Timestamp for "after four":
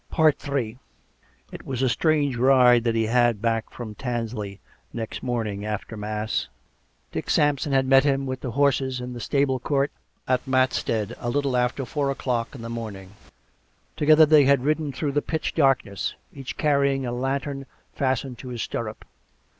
11.55-12.09